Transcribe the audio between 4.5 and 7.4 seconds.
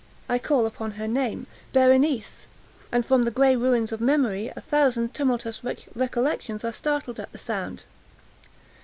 a thousand tumultuous recollections are startled at the